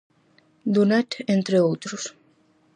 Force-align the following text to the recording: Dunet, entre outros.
Dunet, 0.77 1.17
entre 1.35 1.57
outros. 1.67 2.03